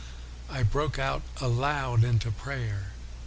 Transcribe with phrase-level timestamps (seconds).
[0.49, 2.93] I broke out aloud into prayer.